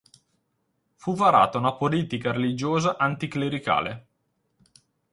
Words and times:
Fu 0.95 1.13
varata 1.13 1.59
una 1.59 1.73
politica 1.75 2.31
religiosa 2.31 2.97
anticlericale. 2.97 4.07